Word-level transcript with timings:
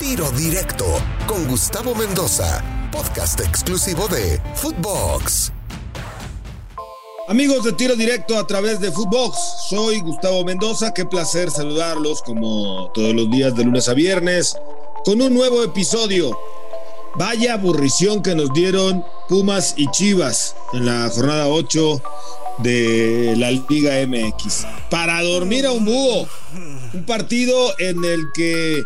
Tiro 0.00 0.30
Directo 0.32 0.84
con 1.26 1.46
Gustavo 1.46 1.94
Mendoza, 1.94 2.62
podcast 2.90 3.40
exclusivo 3.40 4.08
de 4.08 4.40
Footbox. 4.56 5.52
Amigos 7.28 7.64
de 7.64 7.72
Tiro 7.72 7.94
Directo 7.94 8.36
a 8.36 8.46
través 8.46 8.80
de 8.80 8.90
Footbox, 8.90 9.38
soy 9.68 10.00
Gustavo 10.00 10.44
Mendoza, 10.44 10.92
qué 10.92 11.04
placer 11.04 11.50
saludarlos 11.50 12.22
como 12.22 12.90
todos 12.92 13.14
los 13.14 13.30
días 13.30 13.54
de 13.54 13.64
lunes 13.64 13.88
a 13.88 13.94
viernes 13.94 14.56
con 15.04 15.22
un 15.22 15.32
nuevo 15.32 15.62
episodio. 15.62 16.36
Vaya 17.16 17.54
aburrición 17.54 18.20
que 18.22 18.34
nos 18.34 18.52
dieron 18.52 19.04
Pumas 19.28 19.74
y 19.76 19.88
Chivas 19.92 20.56
en 20.72 20.86
la 20.86 21.08
jornada 21.08 21.46
8 21.46 22.02
de 22.58 23.34
la 23.36 23.52
Liga 23.52 23.94
MX. 24.06 24.66
Para 24.90 25.22
dormir 25.22 25.66
a 25.66 25.72
un 25.72 25.84
búho. 25.84 26.26
Un 26.92 27.06
partido 27.06 27.72
en 27.78 28.04
el 28.04 28.20
que 28.34 28.82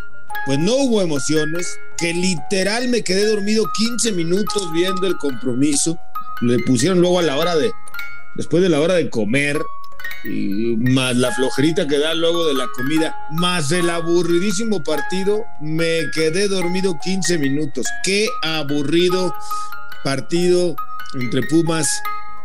pues 0.48 0.58
no 0.58 0.76
hubo 0.76 1.02
emociones, 1.02 1.78
que 1.98 2.14
literal 2.14 2.88
me 2.88 3.02
quedé 3.02 3.26
dormido 3.26 3.70
15 3.76 4.12
minutos 4.12 4.72
viendo 4.72 5.06
el 5.06 5.18
compromiso. 5.18 5.98
Le 6.40 6.58
pusieron 6.60 7.02
luego 7.02 7.18
a 7.18 7.22
la 7.22 7.36
hora 7.36 7.54
de, 7.54 7.70
después 8.34 8.62
de 8.62 8.70
la 8.70 8.80
hora 8.80 8.94
de 8.94 9.10
comer, 9.10 9.60
más 10.78 11.16
la 11.16 11.32
flojerita 11.32 11.86
que 11.86 11.98
da 11.98 12.14
luego 12.14 12.46
de 12.46 12.54
la 12.54 12.66
comida, 12.74 13.14
más 13.32 13.70
el 13.72 13.90
aburridísimo 13.90 14.82
partido, 14.82 15.44
me 15.60 16.10
quedé 16.14 16.48
dormido 16.48 16.98
15 16.98 17.36
minutos. 17.36 17.86
Qué 18.02 18.26
aburrido 18.42 19.34
partido 20.02 20.76
entre 21.12 21.42
Pumas 21.42 21.90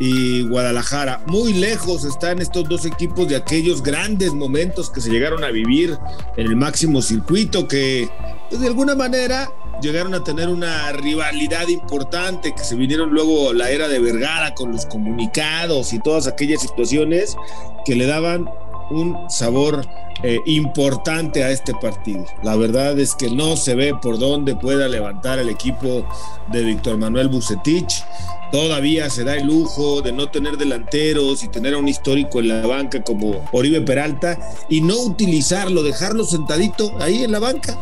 y 0.06 0.42
Guadalajara. 0.42 1.24
Muy 1.28 1.54
lejos 1.54 2.04
están 2.04 2.42
estos 2.42 2.68
dos 2.68 2.86
equipos 2.86 3.26
de 3.30 3.38
aquellos 3.38 3.82
grandes 3.82 4.34
momentos 4.34 4.90
que 4.90 5.00
se 5.00 5.10
llegaron 5.10 5.46
a 5.46 5.50
vivir 5.50 5.98
en 6.36 6.48
el 6.48 6.58
máximo 6.58 7.02
circuito, 7.02 7.70
que 7.70 8.10
pues, 8.50 8.60
de 8.60 8.68
alguna 8.68 8.96
manera 8.96 9.50
llegaron 9.82 10.14
a 10.14 10.22
tener 10.22 10.50
una 10.50 10.92
rivalidad 10.92 11.70
importante, 11.70 12.54
que 12.54 12.66
se 12.66 12.76
vinieron 12.76 13.12
luego 13.12 13.54
la 13.54 13.70
era 13.70 13.88
de 13.88 14.00
Vergara 14.00 14.54
con 14.56 14.74
los 14.74 14.86
comunicados 14.86 15.94
y 15.94 16.00
todas 16.00 16.28
aquellas 16.28 16.62
situaciones 16.62 17.38
que 17.86 17.96
le 17.96 18.06
daban 18.06 18.50
un 18.90 19.30
sabor 19.30 19.86
eh, 20.24 20.40
importante 20.46 21.44
a 21.44 21.50
este 21.50 21.74
partido. 21.74 22.26
La 22.44 22.56
verdad 22.56 22.98
es 23.00 23.16
que 23.16 23.30
no 23.30 23.58
se 23.58 23.76
ve 23.76 23.94
por 24.02 24.20
dónde 24.20 24.56
pueda 24.56 24.88
levantar 24.88 25.40
el 25.40 25.50
equipo 25.50 26.06
de 26.52 26.64
Víctor 26.64 26.98
Manuel 26.98 27.30
Bucetich. 27.30 28.06
Todavía 28.52 29.10
se 29.10 29.24
da 29.24 29.36
el 29.36 29.48
lujo 29.48 30.02
de 30.02 30.12
no 30.12 30.30
tener 30.30 30.58
delanteros 30.58 31.44
y 31.44 31.48
tener 31.48 31.74
a 31.74 31.78
un 31.78 31.88
histórico 31.88 32.40
en 32.40 32.50
la 32.50 32.68
banca 32.68 33.04
como 33.04 33.44
Oribe 33.52 33.82
Peralta 33.82 34.38
y 34.70 34.82
no 34.82 34.98
utilizarlo, 34.98 35.82
dejarlo 35.82 36.24
sentadito 36.24 36.94
ahí 37.02 37.24
en 37.24 37.32
la 37.32 37.40
banca. 37.40 37.78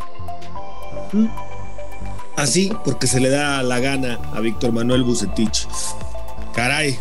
Así, 2.38 2.71
porque 2.86 3.08
se 3.08 3.19
le 3.19 3.30
da 3.30 3.61
la 3.63 3.80
gana 3.80 4.19
a 4.33 4.39
Víctor 4.39 4.71
Manuel 4.71 5.03
Bucetich. 5.03 5.67
Caray, 6.53 6.97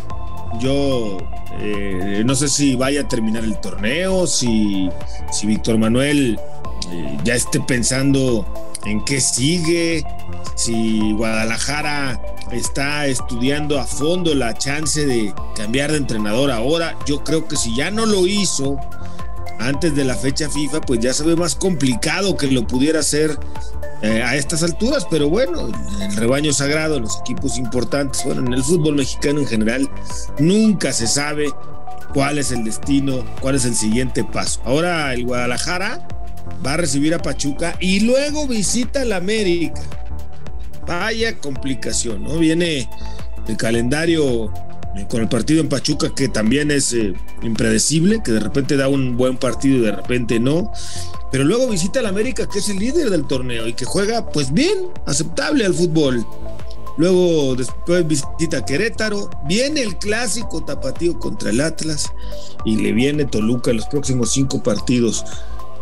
yo 0.59 1.17
eh, 1.59 2.23
no 2.25 2.35
sé 2.35 2.47
si 2.47 2.75
vaya 2.75 3.01
a 3.01 3.07
terminar 3.07 3.43
el 3.43 3.59
torneo, 3.59 4.27
si, 4.27 4.89
si 5.31 5.47
Víctor 5.47 5.77
Manuel 5.77 6.39
eh, 6.91 7.17
ya 7.23 7.35
esté 7.35 7.59
pensando 7.59 8.45
en 8.85 9.03
qué 9.05 9.21
sigue, 9.21 10.03
si 10.55 11.13
Guadalajara 11.13 12.19
está 12.51 13.07
estudiando 13.07 13.79
a 13.79 13.85
fondo 13.85 14.35
la 14.35 14.53
chance 14.53 15.05
de 15.05 15.33
cambiar 15.55 15.91
de 15.91 15.97
entrenador 15.97 16.51
ahora. 16.51 16.97
Yo 17.05 17.23
creo 17.23 17.47
que 17.47 17.55
si 17.55 17.75
ya 17.75 17.91
no 17.91 18.05
lo 18.05 18.27
hizo 18.27 18.77
antes 19.61 19.95
de 19.95 20.03
la 20.03 20.15
fecha 20.15 20.49
FIFA, 20.49 20.81
pues 20.81 20.99
ya 20.99 21.13
se 21.13 21.23
ve 21.23 21.35
más 21.35 21.55
complicado 21.55 22.35
que 22.35 22.47
lo 22.47 22.65
pudiera 22.65 22.99
hacer 22.99 23.37
eh, 24.01 24.23
a 24.23 24.35
estas 24.35 24.63
alturas, 24.63 25.05
pero 25.09 25.29
bueno, 25.29 25.69
el 26.01 26.15
rebaño 26.15 26.51
sagrado, 26.53 26.99
los 26.99 27.19
equipos 27.19 27.57
importantes, 27.57 28.23
bueno, 28.25 28.45
en 28.45 28.53
el 28.53 28.63
fútbol 28.63 28.95
mexicano 28.95 29.41
en 29.41 29.47
general, 29.47 29.89
nunca 30.39 30.91
se 30.91 31.05
sabe 31.05 31.51
cuál 32.13 32.39
es 32.39 32.51
el 32.51 32.63
destino, 32.63 33.23
cuál 33.39 33.55
es 33.55 33.65
el 33.65 33.75
siguiente 33.75 34.23
paso. 34.23 34.59
Ahora 34.65 35.13
el 35.13 35.25
Guadalajara 35.25 36.07
va 36.65 36.73
a 36.73 36.77
recibir 36.77 37.13
a 37.13 37.19
Pachuca 37.19 37.75
y 37.79 38.01
luego 38.01 38.47
visita 38.47 39.01
al 39.01 39.13
América. 39.13 39.81
Vaya 40.87 41.37
complicación, 41.37 42.23
¿no? 42.23 42.37
Viene 42.37 42.89
el 43.47 43.57
calendario 43.57 44.51
con 45.09 45.21
el 45.21 45.29
partido 45.29 45.61
en 45.61 45.69
Pachuca 45.69 46.13
que 46.13 46.27
también 46.27 46.71
es 46.71 46.93
eh, 46.93 47.13
impredecible, 47.41 48.21
que 48.23 48.31
de 48.31 48.39
repente 48.39 48.77
da 48.77 48.87
un 48.87 49.17
buen 49.17 49.37
partido 49.37 49.77
y 49.77 49.81
de 49.81 49.91
repente 49.91 50.39
no. 50.39 50.71
Pero 51.31 51.45
luego 51.45 51.67
visita 51.67 51.99
al 51.99 52.07
América, 52.07 52.47
que 52.47 52.59
es 52.59 52.69
el 52.69 52.77
líder 52.77 53.09
del 53.09 53.25
torneo 53.25 53.67
y 53.67 53.73
que 53.73 53.85
juega, 53.85 54.29
pues 54.29 54.51
bien, 54.51 54.77
aceptable 55.05 55.65
al 55.65 55.73
fútbol. 55.73 56.25
Luego 56.97 57.55
después 57.55 58.05
visita 58.05 58.65
Querétaro, 58.65 59.29
viene 59.47 59.81
el 59.81 59.97
clásico 59.97 60.63
tapatío 60.63 61.17
contra 61.19 61.49
el 61.49 61.61
Atlas 61.61 62.11
y 62.65 62.75
le 62.75 62.91
viene 62.91 63.25
Toluca 63.25 63.71
en 63.71 63.77
los 63.77 63.87
próximos 63.87 64.31
cinco 64.31 64.61
partidos. 64.61 65.23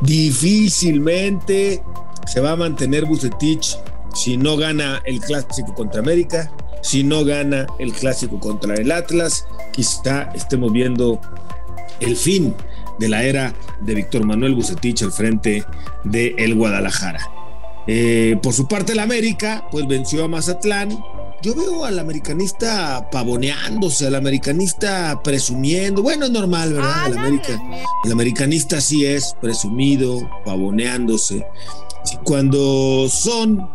Difícilmente 0.02 1.84
se 2.28 2.40
va 2.42 2.52
a 2.52 2.56
mantener 2.56 3.06
Bucetich 3.06 3.76
si 4.14 4.38
no 4.38 4.56
gana 4.56 5.02
el 5.06 5.20
clásico 5.20 5.74
contra 5.74 6.00
América, 6.00 6.52
si 6.82 7.04
no 7.04 7.24
gana 7.26 7.68
el 7.80 7.94
clásico 7.94 8.40
contra 8.40 8.76
el 8.76 8.92
Atlas, 8.92 9.46
quizá 9.72 10.32
estemos 10.34 10.72
viendo 10.72 11.20
el 12.00 12.16
fin 12.16 12.56
de 13.00 13.10
la 13.10 13.24
era 13.24 13.54
de 13.82 13.96
Víctor 13.96 14.26
Manuel 14.26 14.56
Bucetich 14.56 15.04
al 15.04 15.12
frente 15.12 15.64
de 16.04 16.36
el 16.38 16.56
Guadalajara. 16.56 17.20
Eh, 17.88 18.38
por 18.44 18.54
su 18.54 18.68
parte, 18.68 18.94
el 18.94 19.00
América, 19.00 19.68
pues 19.72 19.88
venció 19.88 20.26
a 20.26 20.28
Mazatlán. 20.28 20.90
Yo 21.42 21.56
veo 21.56 21.86
al 21.86 21.98
americanista 21.98 23.10
pavoneándose, 23.10 24.08
al 24.08 24.16
americanista 24.16 25.22
presumiendo. 25.24 26.04
Bueno, 26.04 26.26
es 26.26 26.32
normal, 26.32 26.74
¿verdad? 26.74 27.08
El, 27.08 27.18
América, 27.18 27.62
el 28.04 28.12
americanista 28.12 28.82
sí 28.82 29.06
es 29.06 29.36
presumido, 29.42 30.20
pavoneándose. 30.44 31.46
Cuando 32.26 33.08
son 33.10 33.70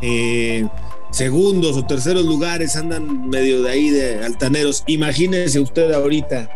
eh, 0.00 0.66
segundos 1.10 1.76
o 1.76 1.84
terceros 1.84 2.24
lugares 2.24 2.76
andan 2.76 3.28
medio 3.28 3.62
de 3.62 3.70
ahí 3.70 3.90
de 3.90 4.24
altaneros, 4.24 4.84
imagínese 4.86 5.60
usted 5.60 5.92
ahorita 5.92 6.50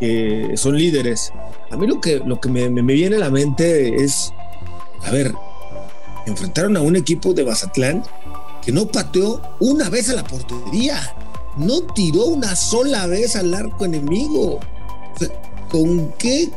que 0.00 0.52
son 0.56 0.76
líderes. 0.76 1.32
A 1.70 1.76
mí 1.76 1.86
lo 1.86 2.00
que, 2.00 2.20
lo 2.24 2.40
que 2.40 2.48
me, 2.48 2.68
viene 2.82 3.16
a 3.16 3.20
la 3.20 3.30
mente 3.30 4.02
es, 4.02 4.32
a 5.04 5.10
ver, 5.10 5.34
enfrentaron 6.26 6.76
a 6.76 6.80
un 6.80 6.96
equipo 6.96 7.34
de 7.34 7.44
Bazatlán 7.44 8.02
que 8.64 8.72
no 8.72 8.86
pateó 8.86 9.40
una 9.60 9.88
vez 9.88 10.08
a 10.10 10.14
la 10.14 10.24
portería, 10.24 11.14
no 11.56 11.82
tiró 11.82 12.26
una 12.26 12.54
sola 12.56 13.06
vez 13.06 13.36
al 13.36 13.52
arco 13.52 13.84
enemigo. 13.84 14.60
¿Con 15.70 16.12
qué? 16.12 16.50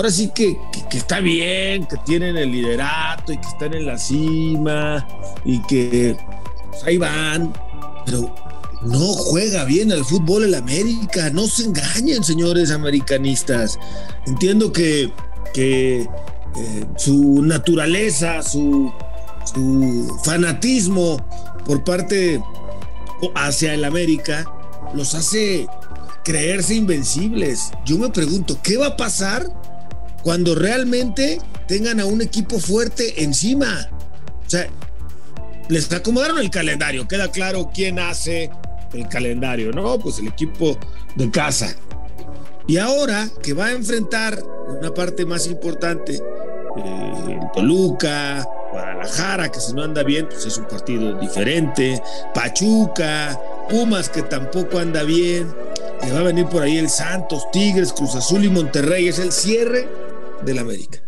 Ahora 0.00 0.10
sí 0.10 0.30
que, 0.34 0.58
está 0.92 1.20
bien, 1.20 1.84
que 1.84 1.98
tienen 2.06 2.34
el 2.38 2.50
liderato 2.50 3.34
y 3.34 3.36
que 3.36 3.46
están 3.46 3.74
en 3.74 3.84
la 3.84 3.98
cima 3.98 5.06
y 5.44 5.60
que 5.64 6.16
pues, 6.70 6.84
ahí 6.84 6.96
van, 6.96 7.52
pero 8.06 8.34
no 8.80 8.98
juega 8.98 9.64
bien 9.64 9.92
al 9.92 10.02
fútbol 10.02 10.44
el 10.44 10.54
América. 10.54 11.28
No 11.28 11.46
se 11.46 11.64
engañen, 11.64 12.24
señores 12.24 12.70
americanistas. 12.70 13.78
Entiendo 14.26 14.72
que, 14.72 15.12
eh, 15.54 16.06
su 16.96 17.42
naturaleza, 17.42 18.42
su 18.42 18.90
fanatismo 20.24 21.18
por 21.66 21.84
parte 21.84 22.42
hacia 23.34 23.74
el 23.74 23.84
América 23.84 24.50
los 24.94 25.14
hace 25.14 25.66
creerse 26.24 26.74
invencibles. 26.74 27.70
Yo 27.84 27.98
me 27.98 28.08
pregunto, 28.08 28.56
¿qué 28.62 28.78
va 28.78 28.86
a 28.86 28.96
pasar 28.96 29.59
cuando 30.22 30.54
realmente 30.54 31.40
tengan 31.66 32.00
a 32.00 32.06
un 32.06 32.22
equipo 32.22 32.58
fuerte 32.58 33.22
encima? 33.22 33.88
O 34.46 34.50
sea, 34.50 34.68
les 35.68 35.90
acomodaron 35.92 36.38
el 36.38 36.50
calendario, 36.50 37.06
queda 37.06 37.30
claro 37.30 37.70
quién 37.72 37.98
hace 37.98 38.50
el 38.92 39.08
calendario, 39.08 39.70
¿no? 39.70 39.98
Pues 39.98 40.18
el 40.18 40.26
equipo 40.26 40.76
de 41.14 41.30
casa. 41.30 41.74
Y 42.66 42.78
ahora 42.78 43.28
que 43.42 43.52
va 43.52 43.66
a 43.66 43.72
enfrentar 43.72 44.42
una 44.68 44.92
parte 44.92 45.24
más 45.24 45.46
importante, 45.46 46.14
eh, 46.14 47.40
Toluca, 47.54 48.46
Guadalajara, 48.72 49.50
que 49.50 49.60
si 49.60 49.72
no 49.72 49.82
anda 49.82 50.02
bien, 50.02 50.26
pues 50.28 50.44
es 50.46 50.58
un 50.58 50.66
partido 50.66 51.18
diferente, 51.18 52.00
Pachuca, 52.34 53.38
Pumas, 53.68 54.08
que 54.08 54.22
tampoco 54.22 54.78
anda 54.78 55.02
bien, 55.02 55.52
y 56.06 56.10
va 56.10 56.20
a 56.20 56.22
venir 56.22 56.46
por 56.46 56.62
ahí 56.62 56.78
el 56.78 56.88
Santos, 56.88 57.50
Tigres, 57.52 57.92
Cruz 57.92 58.14
Azul 58.14 58.44
y 58.44 58.48
Monterrey, 58.48 59.08
es 59.08 59.18
el 59.18 59.32
cierre 59.32 60.09
del 60.44 60.58
América. 60.58 61.02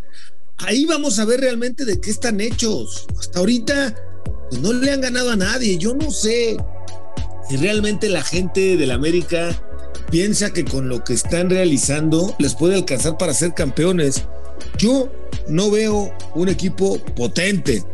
Ahí 0.59 0.85
vamos 0.85 1.19
a 1.19 1.25
ver 1.25 1.41
realmente 1.41 1.85
de 1.85 2.01
qué 2.01 2.11
están 2.11 2.41
hechos. 2.41 3.07
Hasta 3.19 3.41
ahorita, 3.41 3.95
pues 4.51 4.61
no 4.61 4.73
le 4.73 4.93
han 4.93 5.01
ganado 5.01 5.31
a 5.31 5.37
nadie. 5.37 5.79
Yo 5.79 5.95
no 5.95 6.11
sé 6.11 6.57
y 7.53 7.57
realmente 7.57 8.09
la 8.09 8.23
gente 8.23 8.77
del 8.79 8.91
América 8.91 9.51
piensa 10.11 10.53
que 10.53 10.65
con 10.65 10.89
lo 10.89 11.05
que 11.05 11.13
están 11.13 11.51
realizando 11.51 12.35
les 12.39 12.55
puede 12.55 12.77
alcanzar 12.77 13.19
para 13.19 13.35
ser 13.35 13.53
campeones. 13.53 14.25
Yo 14.79 15.13
no 15.49 15.71
veo 15.71 16.17
un 16.35 16.49
equipo 16.49 16.99
potente. 16.99 17.85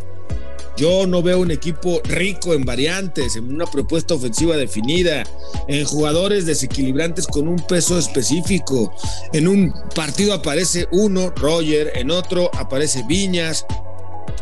Yo 0.78 1.08
no 1.08 1.24
veo 1.24 1.40
un 1.40 1.50
equipo 1.50 2.00
rico 2.04 2.54
en 2.54 2.64
variantes, 2.64 3.34
en 3.34 3.52
una 3.52 3.66
propuesta 3.66 4.14
ofensiva 4.14 4.56
definida, 4.56 5.24
en 5.66 5.84
jugadores 5.84 6.46
desequilibrantes 6.46 7.26
con 7.26 7.48
un 7.48 7.56
peso 7.56 7.98
específico. 7.98 8.94
En 9.32 9.48
un 9.48 9.74
partido 9.96 10.34
aparece 10.34 10.86
uno, 10.92 11.30
Roger, 11.30 11.90
en 11.96 12.12
otro 12.12 12.48
aparece 12.54 13.02
Viñas, 13.08 13.66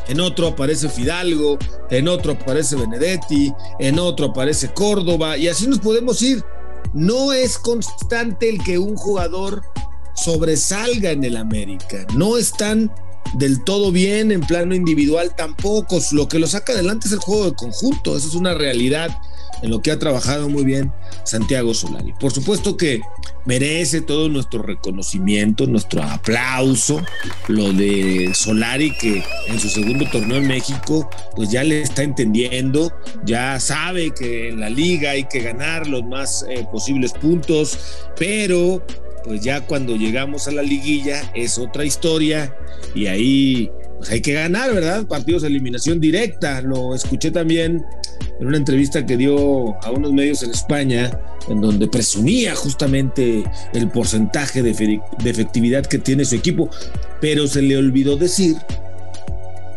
en 0.09 0.21
otro 0.21 0.49
aparece 0.49 0.91
Fidalgo, 0.91 1.57
en 1.89 2.07
otro 2.07 2.33
aparece 2.33 2.77
Benedetti, 2.77 3.51
en 3.79 3.99
otro 3.99 4.27
aparece 4.27 4.69
Córdoba, 4.75 5.39
y 5.39 5.49
así 5.49 5.67
nos 5.67 5.79
podemos 5.79 6.21
ir. 6.21 6.45
No 6.93 7.33
es 7.33 7.57
constante 7.57 8.51
el 8.51 8.63
que 8.63 8.79
un 8.79 8.95
jugador 8.95 9.63
sobresalga 10.15 11.13
en 11.13 11.25
el 11.25 11.39
América. 11.39 12.07
No 12.15 12.37
están 12.37 12.93
del 13.35 13.63
todo 13.65 13.93
bien 13.93 14.33
en 14.33 14.41
plano 14.41 14.75
individual 14.75 15.35
tampoco. 15.37 16.01
Lo 16.13 16.29
que 16.29 16.39
lo 16.39 16.47
saca 16.47 16.73
adelante 16.73 17.09
es 17.09 17.13
el 17.13 17.19
juego 17.19 17.47
de 17.47 17.55
conjunto. 17.55 18.17
Eso 18.17 18.29
es 18.29 18.35
una 18.35 18.55
realidad 18.55 19.11
en 19.63 19.71
lo 19.71 19.81
que 19.81 19.91
ha 19.91 19.99
trabajado 19.99 20.49
muy 20.49 20.65
bien 20.65 20.93
Santiago 21.25 21.75
Solari. 21.75 22.13
Por 22.21 22.33
supuesto 22.33 22.77
que 22.77 23.01
merece 23.45 24.01
todo 24.01 24.29
nuestro 24.29 24.63
reconocimiento, 24.63 25.67
nuestro 25.67 26.03
aplauso, 26.03 27.03
lo 27.49 27.73
de 27.73 28.33
Solari 28.35 28.93
que 28.97 29.23
en 29.49 29.61
su 29.61 29.69
segundo 29.69 30.05
torneo 30.11 30.39
en 30.39 30.49
México 30.49 31.09
pues 31.35 31.51
ya 31.51 31.63
le 31.63 31.81
está 31.81 32.03
entendiendo, 32.03 32.93
ya 33.25 33.59
sabe 33.61 34.13
que 34.13 34.49
en 34.49 34.61
la 34.61 34.69
liga 34.69 35.11
hay 35.11 35.25
que 35.25 35.41
ganar 35.41 35.87
los 35.87 36.05
más 36.05 36.45
eh, 36.49 36.67
posibles 36.71 37.13
puntos, 37.13 37.79
pero 38.19 38.83
pues 39.27 39.41
ya 39.43 39.61
cuando 39.61 39.97
llegamos 39.97 40.47
a 40.47 40.53
la 40.53 40.63
liguilla 40.63 41.31
es 41.35 41.59
otra 41.59 41.85
historia 41.85 42.57
y 42.95 43.07
ahí 43.07 43.71
pues 43.99 44.11
hay 44.11 44.21
que 44.21 44.35
ganar, 44.35 44.73
¿verdad? 44.73 45.07
Partidos 45.07 45.43
de 45.43 45.49
eliminación 45.49 46.01
directa. 46.01 46.61
Lo 46.61 46.95
escuché 46.95 47.31
también 47.31 47.85
en 48.39 48.47
una 48.47 48.57
entrevista 48.57 49.05
que 49.05 49.17
dio 49.17 49.75
a 49.85 49.91
unos 49.91 50.13
medios 50.13 50.43
en 50.43 50.51
España, 50.51 51.19
en 51.49 51.61
donde 51.61 51.89
presumía 51.89 52.55
justamente 52.55 53.45
el 53.73 53.89
porcentaje 53.91 54.63
de, 54.63 55.01
efectividad 55.25 55.85
que 55.87 55.99
tiene 55.99 56.25
su 56.25 56.37
equipo, 56.37 56.71
pero 57.21 57.47
se 57.49 57.63
le 57.63 57.77
olvidó 57.77 58.17
decir 58.17 58.57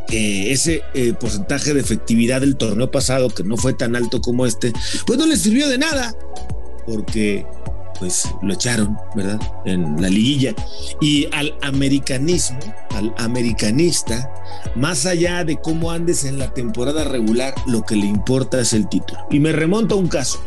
que 0.07 0.51
ese 0.51 0.81
eh, 0.93 1.13
porcentaje 1.19 1.73
de 1.73 1.79
efectividad 1.79 2.41
del 2.41 2.55
torneo 2.55 2.91
pasado, 2.91 3.29
que 3.29 3.43
no 3.43 3.57
fue 3.57 3.73
tan 3.73 3.95
alto 3.95 4.21
como 4.21 4.45
este, 4.45 4.73
pues 5.05 5.17
no 5.17 5.25
le 5.25 5.37
sirvió 5.37 5.69
de 5.69 5.77
nada, 5.77 6.13
porque 6.85 7.45
pues 7.99 8.23
lo 8.41 8.53
echaron, 8.53 8.97
¿verdad? 9.13 9.39
En 9.65 10.01
la 10.01 10.09
liguilla. 10.09 10.55
Y 11.01 11.27
al 11.33 11.55
americanismo, 11.61 12.59
al 12.95 13.13
americanista, 13.17 14.33
más 14.75 15.05
allá 15.05 15.43
de 15.43 15.59
cómo 15.59 15.91
andes 15.91 16.23
en 16.23 16.39
la 16.39 16.53
temporada 16.53 17.03
regular, 17.03 17.53
lo 17.67 17.83
que 17.83 17.95
le 17.95 18.05
importa 18.05 18.61
es 18.61 18.73
el 18.73 18.87
título. 18.87 19.19
Y 19.29 19.39
me 19.39 19.51
remonto 19.51 19.95
a 19.95 19.97
un 19.97 20.07
caso. 20.07 20.41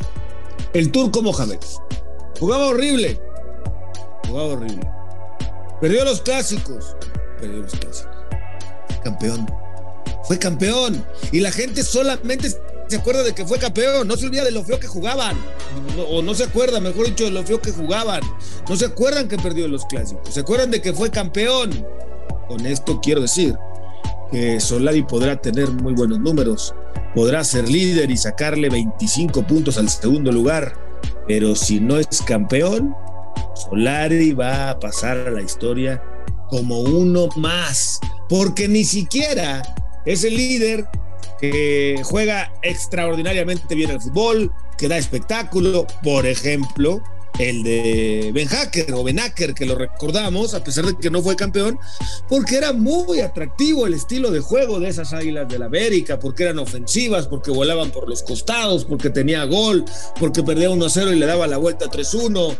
El 0.73 0.91
turco 0.91 1.23
Mohamed. 1.23 1.59
Jugaba 2.41 2.69
horrible. 2.69 3.21
Jugaba 4.27 4.55
horrible. 4.55 4.91
Perdió 5.81 6.05
los 6.05 6.23
clásicos. 6.23 6.97
Perdió 7.39 7.61
los 7.61 7.73
clásicos. 7.73 8.17
Campeón. 9.05 9.47
Fue 10.25 10.39
campeón. 10.39 11.05
Y 11.31 11.41
la 11.41 11.53
gente 11.53 11.83
solamente 11.83 12.49
se 12.89 12.97
acuerda 12.97 13.23
de 13.23 13.33
que 13.33 13.47
fue 13.47 13.59
campeón, 13.59 14.07
no 14.07 14.17
se 14.17 14.27
olvida 14.27 14.45
de 14.45 14.51
lo 14.51 14.65
feo 14.65 14.79
que 14.79 14.87
jugaban, 14.87 15.37
o 16.09 16.23
no 16.23 16.35
se 16.35 16.45
acuerda, 16.45 16.81
mejor 16.81 17.07
dicho, 17.07 17.25
de 17.25 17.31
lo 17.31 17.43
feo 17.43 17.61
que 17.61 17.73
jugaban, 17.73 18.21
no 18.69 18.77
se 18.77 18.87
acuerdan 18.87 19.29
que 19.29 19.39
perdió 19.39 19.67
los 19.69 19.85
clásicos, 19.87 20.35
se 20.35 20.41
acuerdan 20.41 20.71
de 20.71 20.81
que 20.81 20.93
fue 20.93 21.11
campeón. 21.11 21.87
Con 22.49 22.67
esto 22.67 23.01
quiero 23.01 23.23
decir 23.23 23.57
que 24.31 24.61
Solari 24.61 25.03
podrá 25.03 25.41
tener 25.41 25.71
muy 25.71 25.95
buenos 25.95 26.19
números, 26.19 26.75
podrá 27.15 27.45
ser 27.45 27.69
líder 27.69 28.11
y 28.11 28.17
sacarle 28.17 28.69
25 28.69 29.47
puntos 29.47 29.79
al 29.79 29.89
segundo 29.89 30.33
lugar, 30.33 30.75
pero 31.27 31.55
si 31.55 31.81
no 31.81 31.99
es 31.99 32.09
campeón, 32.27 32.95
Solari 33.55 34.33
va 34.33 34.71
a 34.71 34.81
pasar 34.81 35.17
a 35.19 35.31
la 35.31 35.43
historia 35.43 36.03
como 36.49 36.81
uno 36.81 37.29
más, 37.37 37.99
porque 38.29 38.69
ni 38.69 38.85
siquiera 38.85 39.63
es 40.05 40.25
el 40.25 40.37
líder 40.37 40.87
que 41.43 42.01
juega 42.05 42.53
extraordinariamente 42.63 43.75
bien 43.75 43.91
el 43.91 44.01
fútbol, 44.01 44.53
que 44.79 44.87
da 44.87 44.97
espectáculo, 44.97 45.89
por 46.05 46.25
ejemplo, 46.25 47.03
el 47.41 47.65
de 47.65 48.31
Ben 48.33 48.47
Hacker 48.47 48.95
o 48.95 49.03
Ben 49.03 49.19
Hacker, 49.19 49.53
que 49.53 49.67
lo 49.67 49.75
recordamos, 49.75 50.55
a 50.55 50.63
pesar 50.63 50.87
de 50.87 50.97
que 50.97 51.11
no 51.11 51.21
fue 51.21 51.35
campeón, 51.35 51.81
porque 52.29 52.59
era 52.59 52.73
muy 52.73 53.21
atractivo 53.21 53.89
el 53.89 53.95
estilo 53.95 54.31
de 54.31 54.39
juego 54.39 54.79
de 54.79 54.91
esas 54.91 55.13
águilas 55.13 55.49
de 55.49 55.59
la 55.59 55.67
América, 55.67 56.21
porque 56.21 56.45
eran 56.45 56.61
ofensivas, 56.61 57.27
porque 57.27 57.51
volaban 57.51 57.91
por 57.91 58.09
los 58.09 58.23
costados, 58.23 58.85
porque 58.85 59.11
tenía 59.11 59.45
gol, 59.45 59.85
porque 60.21 60.45
perdía 60.45 60.71
1-0 60.71 61.13
y 61.13 61.19
le 61.19 61.27
daba 61.27 61.49
la 61.49 61.57
vuelta 61.57 61.87
3-1 61.87 62.57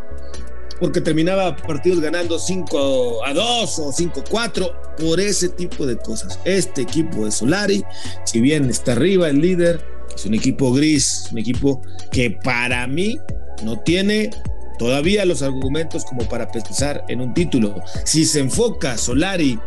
porque 0.81 1.01
terminaba 1.01 1.57
partidos 1.57 2.01
ganando 2.01 2.39
5 2.39 3.25
a 3.25 3.33
2 3.33 3.79
o 3.79 3.93
5 3.93 4.21
a 4.21 4.25
4 4.25 4.73
por 4.99 5.21
ese 5.21 5.49
tipo 5.49 5.87
de 5.87 5.97
cosas. 5.97 6.39
Este 6.45 6.83
equipo 6.83 7.25
de 7.25 7.31
Solari, 7.31 7.85
si 8.25 8.41
bien 8.41 8.69
está 8.69 8.93
arriba 8.93 9.29
el 9.29 9.41
líder, 9.41 9.85
es 10.15 10.27
un 10.27 10.35
equipo 10.35 10.73
gris, 10.73 11.29
un 11.33 11.39
equipo 11.39 11.83
que 12.11 12.31
para 12.31 12.87
mí 12.87 13.19
no 13.63 13.79
tiene 13.81 14.31
todavía 14.79 15.25
los 15.25 15.43
argumentos 15.43 16.05
como 16.05 16.29
para 16.29 16.51
pensar 16.51 17.05
en 17.09 17.21
un 17.21 17.35
título. 17.35 17.75
Si 18.05 18.25
se 18.25 18.41
enfoca 18.41 18.99
Solari 18.99 19.59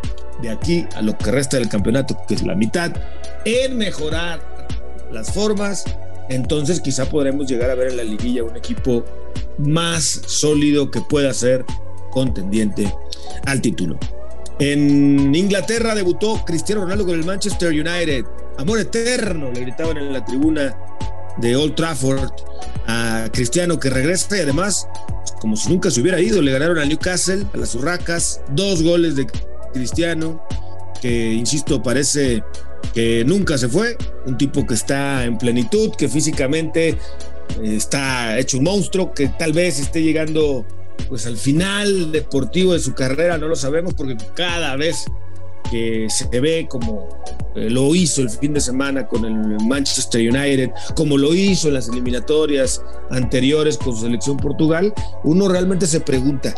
de 0.42 0.50
aquí 0.50 0.86
a 0.94 1.02
lo 1.02 1.16
que 1.16 1.30
resta 1.30 1.58
del 1.58 1.68
campeonato, 1.68 2.18
que 2.28 2.34
es 2.34 2.42
la 2.42 2.54
mitad, 2.54 2.92
en 3.44 3.76
mejorar 3.78 4.40
las 5.10 5.32
formas, 5.32 5.84
entonces 6.28 6.80
quizá 6.80 7.08
podremos 7.08 7.46
llegar 7.46 7.70
a 7.70 7.74
ver 7.74 7.88
en 7.88 7.96
la 7.96 8.04
liguilla 8.04 8.44
un 8.44 8.56
equipo 8.56 9.04
más 9.58 10.22
sólido 10.26 10.90
que 10.90 11.00
pueda 11.00 11.32
ser 11.34 11.64
contendiente 12.10 12.92
al 13.46 13.60
título. 13.60 13.98
En 14.58 15.34
Inglaterra 15.34 15.94
debutó 15.94 16.42
Cristiano 16.44 16.82
Ronaldo 16.82 17.04
con 17.04 17.14
el 17.14 17.24
Manchester 17.24 17.70
United. 17.70 18.24
Amor 18.56 18.78
eterno, 18.78 19.52
le 19.52 19.60
gritaban 19.60 19.98
en 19.98 20.12
la 20.12 20.24
tribuna 20.24 20.74
de 21.36 21.56
Old 21.56 21.74
Trafford 21.74 22.30
a 22.86 23.28
Cristiano 23.32 23.78
que 23.78 23.90
regresa 23.90 24.36
y 24.38 24.40
además, 24.40 24.88
como 25.40 25.56
si 25.56 25.68
nunca 25.68 25.90
se 25.90 26.00
hubiera 26.00 26.20
ido, 26.20 26.40
le 26.40 26.52
ganaron 26.52 26.78
al 26.78 26.88
Newcastle, 26.88 27.46
a 27.52 27.56
las 27.58 27.74
Urracas, 27.74 28.40
dos 28.48 28.82
goles 28.82 29.16
de 29.16 29.26
Cristiano, 29.74 30.42
que 31.02 31.32
insisto, 31.34 31.82
parece 31.82 32.42
que 32.94 33.24
nunca 33.26 33.58
se 33.58 33.68
fue, 33.68 33.98
un 34.24 34.38
tipo 34.38 34.66
que 34.66 34.74
está 34.74 35.24
en 35.24 35.36
plenitud, 35.36 35.90
que 35.96 36.08
físicamente 36.08 36.96
está 37.62 38.38
hecho 38.38 38.58
un 38.58 38.64
monstruo, 38.64 39.12
que 39.12 39.28
tal 39.28 39.52
vez 39.52 39.78
esté 39.78 40.02
llegando 40.02 40.66
pues 41.08 41.26
al 41.26 41.36
final 41.36 42.10
deportivo 42.10 42.72
de 42.72 42.80
su 42.80 42.94
carrera, 42.94 43.38
no 43.38 43.48
lo 43.48 43.56
sabemos 43.56 43.94
porque 43.94 44.16
cada 44.34 44.76
vez 44.76 45.04
que 45.70 46.06
se 46.08 46.26
ve 46.40 46.66
como 46.68 47.08
eh, 47.54 47.68
lo 47.70 47.94
hizo 47.94 48.22
el 48.22 48.30
fin 48.30 48.54
de 48.54 48.60
semana 48.60 49.06
con 49.06 49.24
el 49.24 49.64
Manchester 49.66 50.20
United, 50.20 50.70
como 50.94 51.18
lo 51.18 51.34
hizo 51.34 51.68
en 51.68 51.74
las 51.74 51.88
eliminatorias 51.88 52.82
anteriores 53.10 53.76
con 53.76 53.94
su 53.94 54.02
selección 54.02 54.36
Portugal, 54.36 54.92
uno 55.24 55.48
realmente 55.48 55.86
se 55.86 56.00
pregunta, 56.00 56.54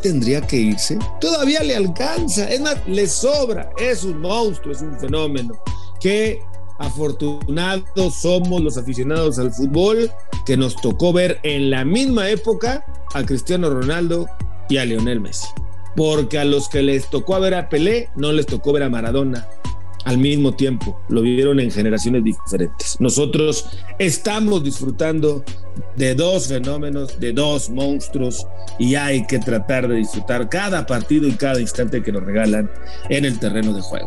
tendría 0.00 0.40
que 0.40 0.56
irse? 0.56 0.98
Todavía 1.20 1.62
le 1.62 1.76
alcanza, 1.76 2.48
es 2.48 2.60
más, 2.60 2.76
le 2.86 3.06
sobra, 3.06 3.70
es 3.78 4.04
un 4.04 4.20
monstruo, 4.20 4.72
es 4.72 4.80
un 4.80 4.98
fenómeno. 4.98 5.60
Qué 6.00 6.40
afortunados 6.80 7.84
somos 8.20 8.60
los 8.60 8.76
aficionados 8.76 9.38
al 9.38 9.52
fútbol 9.52 10.10
que 10.44 10.56
nos 10.56 10.74
tocó 10.76 11.12
ver 11.12 11.38
en 11.42 11.70
la 11.70 11.84
misma 11.84 12.28
época 12.28 12.84
a 13.14 13.22
Cristiano 13.24 13.70
Ronaldo 13.70 14.26
y 14.68 14.78
a 14.78 14.84
Lionel 14.84 15.20
Messi. 15.20 15.46
Porque 15.94 16.38
a 16.38 16.44
los 16.44 16.68
que 16.68 16.82
les 16.82 17.08
tocó 17.10 17.38
ver 17.38 17.54
a 17.54 17.68
Pelé, 17.68 18.08
no 18.16 18.32
les 18.32 18.46
tocó 18.46 18.72
ver 18.72 18.84
a 18.84 18.88
Maradona, 18.88 19.46
al 20.04 20.16
mismo 20.16 20.54
tiempo, 20.54 20.98
lo 21.08 21.20
vivieron 21.20 21.60
en 21.60 21.70
generaciones 21.70 22.24
diferentes. 22.24 22.96
Nosotros 23.00 23.68
estamos 23.98 24.64
disfrutando 24.64 25.44
de 25.96 26.14
dos 26.14 26.46
fenómenos, 26.48 27.20
de 27.20 27.32
dos 27.32 27.68
monstruos, 27.68 28.46
y 28.78 28.94
hay 28.94 29.26
que 29.26 29.38
tratar 29.38 29.88
de 29.88 29.96
disfrutar 29.96 30.48
cada 30.48 30.86
partido 30.86 31.28
y 31.28 31.32
cada 31.32 31.60
instante 31.60 32.02
que 32.02 32.12
nos 32.12 32.22
regalan 32.22 32.70
en 33.10 33.26
el 33.26 33.38
terreno 33.38 33.74
de 33.74 33.82
juego. 33.82 34.06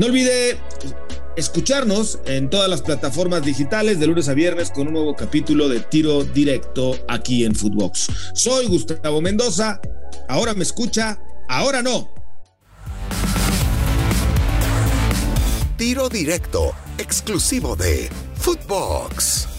No 0.00 0.06
olvide 0.06 0.58
escucharnos 1.36 2.18
en 2.26 2.48
todas 2.50 2.68
las 2.68 2.82
plataformas 2.82 3.42
digitales 3.42 3.98
de 3.98 4.06
lunes 4.06 4.28
a 4.28 4.34
viernes 4.34 4.70
con 4.70 4.86
un 4.86 4.94
nuevo 4.94 5.14
capítulo 5.16 5.68
de 5.68 5.80
tiro 5.80 6.24
directo 6.24 6.96
aquí 7.08 7.44
en 7.44 7.54
Footbox. 7.54 8.08
Soy 8.34 8.66
Gustavo 8.66 9.20
Mendoza, 9.20 9.80
ahora 10.28 10.54
me 10.54 10.62
escucha, 10.62 11.18
ahora 11.48 11.82
no. 11.82 12.12
Tiro 15.76 16.08
directo, 16.08 16.72
exclusivo 16.98 17.74
de 17.74 18.08
Footbox. 18.36 19.53